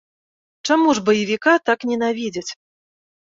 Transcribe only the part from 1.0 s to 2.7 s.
баевіка так ненавідзяць?